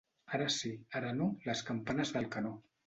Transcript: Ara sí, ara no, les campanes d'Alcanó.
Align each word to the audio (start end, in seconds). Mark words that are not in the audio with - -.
Ara 0.37 0.47
sí, 0.55 0.71
ara 1.01 1.11
no, 1.21 1.29
les 1.51 1.65
campanes 1.71 2.17
d'Alcanó. 2.19 2.59